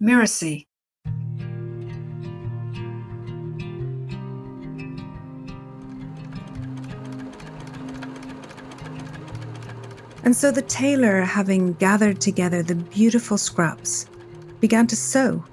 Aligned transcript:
Mirasee. 0.00 0.66
And 10.22 10.36
so 10.36 10.50
the 10.50 10.62
tailor, 10.62 11.20
having 11.20 11.74
gathered 11.74 12.20
together 12.20 12.62
the 12.62 12.74
beautiful 12.74 13.38
scraps, 13.38 14.06
began 14.60 14.86
to 14.88 14.96
sew. 14.96 15.44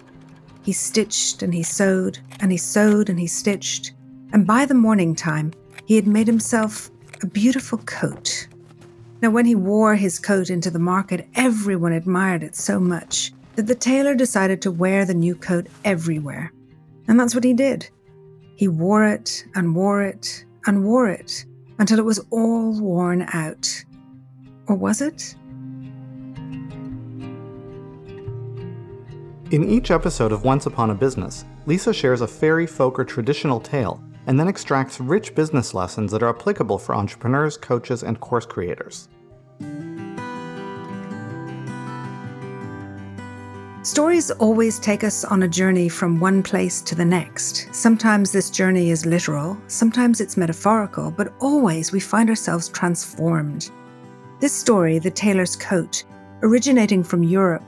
He 0.64 0.74
stitched 0.74 1.44
and 1.44 1.54
he 1.54 1.64
sewed, 1.64 2.20
and 2.40 2.52
he 2.52 2.58
sewed 2.58 3.10
and 3.10 3.20
he 3.20 3.28
stitched, 3.28 3.94
and 4.34 4.48
by 4.48 4.66
the 4.66 4.74
morning 4.74 5.16
time, 5.16 5.54
he 5.86 5.96
had 5.96 6.08
made 6.08 6.28
himself 6.28 6.90
a 7.22 7.28
beautiful 7.28 7.78
coat. 7.80 8.48
Now, 9.22 9.30
when 9.30 9.46
he 9.46 9.56
wore 9.56 9.96
his 9.96 10.20
coat 10.20 10.50
into 10.50 10.72
the 10.72 10.80
market, 10.80 11.28
everyone 11.36 11.94
admired 11.94 12.44
it 12.44 12.56
so 12.56 12.80
much 12.80 13.32
that 13.56 13.68
the 13.68 13.76
tailor 13.76 14.16
decided 14.16 14.62
to 14.62 14.72
wear 14.72 15.06
the 15.06 15.14
new 15.14 15.36
coat 15.36 15.68
everywhere. 15.86 16.52
And 17.08 17.20
that's 17.20 17.36
what 17.36 17.44
he 17.44 17.54
did. 17.54 17.90
He 18.56 18.68
wore 18.68 19.06
it 19.06 19.46
and 19.56 19.76
wore 19.76 20.04
it 20.04 20.46
and 20.66 20.86
wore 20.86 21.10
it 21.10 21.46
until 21.80 22.00
it 22.00 22.06
was 22.06 22.20
all 22.32 22.80
worn 22.80 23.28
out. 23.34 23.84
Or 24.68 24.76
was 24.76 25.02
it? 25.02 25.36
In 29.52 29.70
each 29.70 29.92
episode 29.92 30.32
of 30.32 30.44
Once 30.44 30.66
Upon 30.66 30.90
a 30.90 30.96
Business, 30.96 31.46
Lisa 31.66 31.94
shares 31.94 32.22
a 32.22 32.28
fairy 32.28 32.66
folk 32.66 32.98
or 32.98 33.06
traditional 33.06 33.60
tale 33.60 34.04
and 34.26 34.40
then 34.40 34.48
extracts 34.48 35.00
rich 35.00 35.36
business 35.36 35.74
lessons 35.74 36.12
that 36.12 36.24
are 36.24 36.30
applicable 36.30 36.78
for 36.80 36.96
entrepreneurs, 36.96 37.58
coaches, 37.58 38.04
and 38.04 38.20
course 38.20 38.46
creators. 38.46 39.10
Stories 43.84 44.32
always 44.32 44.80
take 44.80 45.04
us 45.04 45.26
on 45.26 45.44
a 45.44 45.48
journey 45.48 45.90
from 45.90 46.18
one 46.18 46.42
place 46.42 46.80
to 46.80 46.96
the 46.96 47.04
next. 47.04 47.68
Sometimes 47.76 48.32
this 48.32 48.50
journey 48.50 48.92
is 48.92 49.06
literal, 49.06 49.58
sometimes 49.68 50.22
it's 50.22 50.38
metaphorical, 50.38 51.12
but 51.12 51.34
always 51.42 51.92
we 51.92 52.00
find 52.00 52.30
ourselves 52.30 52.70
transformed. 52.70 53.72
This 54.40 54.54
story, 54.54 55.00
The 55.00 55.12
Tailor's 55.12 55.58
Coat, 55.58 56.06
originating 56.44 57.04
from 57.04 57.24
Europe, 57.24 57.66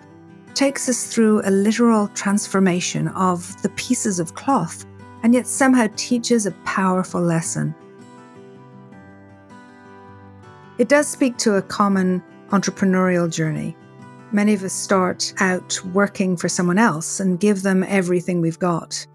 takes 0.54 0.88
us 0.88 1.14
through 1.14 1.42
a 1.44 1.52
literal 1.52 2.08
transformation 2.08 3.10
of 3.10 3.62
the 3.62 3.70
pieces 3.70 4.18
of 4.18 4.36
cloth 4.36 4.86
and 5.24 5.34
yet 5.34 5.46
somehow 5.46 5.88
teaches 5.98 6.46
a 6.46 6.52
powerful 6.64 7.20
lesson. 7.20 7.76
It 10.78 10.88
does 10.88 11.10
speak 11.10 11.36
to 11.40 11.56
a 11.56 11.62
common 11.62 12.24
entrepreneurial 12.52 13.30
journey. 13.30 13.76
Many 14.36 14.54
of 14.54 14.64
us 14.64 14.74
start 14.74 15.34
out 15.40 15.80
working 15.94 16.36
for 16.36 16.50
someone 16.50 16.78
else 16.78 17.22
and 17.22 17.40
give 17.40 17.62
them 17.62 17.86
everything 17.88 18.42
we've 18.42 18.60
got. 18.60 19.08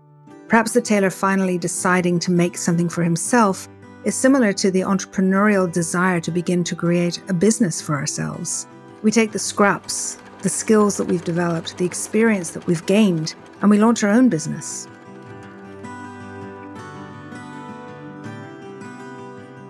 Perhaps 0.49 0.73
the 0.73 0.81
tailor 0.81 1.11
finally 1.11 1.59
deciding 1.59 2.19
to 2.21 2.31
make 2.31 2.57
something 2.57 2.89
for 2.89 3.03
himself 3.03 3.69
is 4.05 4.15
similar 4.15 4.55
to 4.55 4.71
the 4.71 4.81
entrepreneurial 4.81 5.71
desire 5.71 6.21
to 6.21 6.31
begin 6.31 6.65
to 6.65 6.75
create 6.75 7.23
a 7.29 7.35
business 7.35 7.83
for 7.83 7.97
ourselves. 7.97 8.67
We 9.03 9.11
take 9.11 9.33
the 9.33 9.39
scraps, 9.39 10.17
the 10.41 10.49
skills 10.49 10.97
that 10.97 11.05
we've 11.05 11.23
developed, 11.23 11.77
the 11.77 11.85
experience 11.85 12.53
that 12.53 12.67
we've 12.67 12.87
gained, 12.87 13.35
and 13.61 13.71
we 13.71 13.79
launch 13.79 14.03
our 14.03 14.09
own 14.09 14.31
business. 14.31 14.89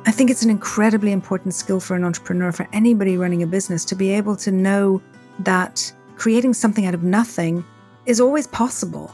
I 0.06 0.12
think 0.12 0.30
it's 0.30 0.44
an 0.44 0.50
incredibly 0.50 1.10
important 1.10 1.54
skill 1.54 1.80
for 1.80 1.96
an 1.96 2.04
entrepreneur, 2.04 2.52
for 2.52 2.68
anybody 2.72 3.16
running 3.16 3.42
a 3.42 3.48
business, 3.48 3.84
to 3.86 3.96
be 3.96 4.10
able 4.10 4.36
to 4.36 4.52
know 4.52 5.02
that 5.44 5.92
creating 6.16 6.54
something 6.54 6.86
out 6.86 6.94
of 6.94 7.02
nothing 7.02 7.64
is 8.06 8.20
always 8.20 8.46
possible. 8.46 9.12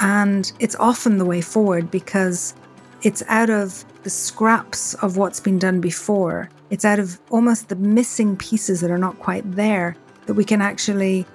And 0.00 0.52
it's 0.58 0.76
often 0.76 1.18
the 1.18 1.24
way 1.24 1.40
forward 1.40 1.90
because 1.90 2.54
it's 3.02 3.22
out 3.28 3.50
of 3.50 3.84
the 4.02 4.10
scraps 4.10 4.94
of 4.94 5.16
what's 5.16 5.40
been 5.40 5.58
done 5.58 5.80
before. 5.80 6.48
It's 6.70 6.84
out 6.84 6.98
of 6.98 7.20
almost 7.30 7.68
the 7.68 7.76
missing 7.76 8.36
pieces 8.36 8.80
that 8.80 8.90
are 8.90 8.98
not 8.98 9.18
quite 9.18 9.50
there 9.52 9.96
that 10.26 10.34
we 10.34 10.44
can 10.44 10.60
actually 10.60 11.26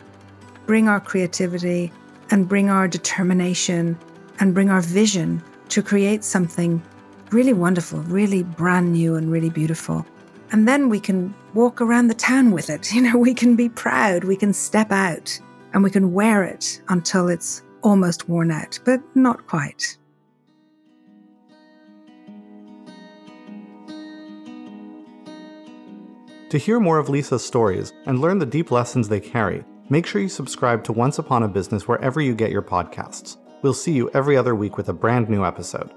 bring 0.65 0.87
our 0.87 0.99
creativity 0.99 1.91
and 2.29 2.47
bring 2.47 2.69
our 2.69 2.87
determination 2.87 3.97
and 4.39 4.53
bring 4.53 4.69
our 4.69 4.81
vision 4.81 5.41
to 5.69 5.81
create 5.81 6.23
something 6.23 6.81
really 7.31 7.53
wonderful, 7.53 7.99
really 8.03 8.43
brand 8.43 8.93
new, 8.93 9.15
and 9.15 9.31
really 9.31 9.49
beautiful. 9.49 10.05
And 10.51 10.67
then 10.67 10.89
we 10.89 10.99
can 10.99 11.35
walk 11.53 11.81
around 11.81 12.07
the 12.07 12.13
town 12.13 12.51
with 12.51 12.69
it. 12.69 12.93
You 12.97 13.01
know, 13.01 13.17
we 13.17 13.33
can 13.33 13.55
be 13.55 13.69
proud, 13.69 14.23
we 14.23 14.35
can 14.35 14.53
step 14.53 14.91
out, 14.91 15.39
and 15.73 15.83
we 15.83 15.91
can 15.91 16.13
wear 16.13 16.43
it 16.43 16.81
until 16.89 17.27
it's 17.27 17.63
almost 17.83 18.27
worn 18.27 18.51
out, 18.51 18.79
but 18.85 19.01
not 19.15 19.45
quite. 19.47 19.97
To 26.49 26.57
hear 26.57 26.79
more 26.79 26.97
of 26.97 27.09
Lisa's 27.09 27.45
stories 27.45 27.91
and 28.05 28.19
learn 28.19 28.39
the 28.39 28.45
deep 28.45 28.71
lessons 28.71 29.09
they 29.09 29.19
carry, 29.19 29.65
make 29.89 30.05
sure 30.05 30.21
you 30.21 30.29
subscribe 30.29 30.81
to 30.85 30.93
Once 30.93 31.19
Upon 31.19 31.43
a 31.43 31.47
Business 31.47 31.89
wherever 31.89 32.21
you 32.21 32.33
get 32.33 32.51
your 32.51 32.61
podcasts. 32.61 33.35
We'll 33.61 33.73
see 33.73 33.91
you 33.91 34.09
every 34.13 34.37
other 34.37 34.55
week 34.55 34.77
with 34.77 34.87
a 34.87 34.93
brand 34.93 35.29
new 35.29 35.43
episode. 35.43 35.91